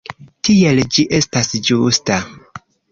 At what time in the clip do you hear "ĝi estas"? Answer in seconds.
0.95-1.55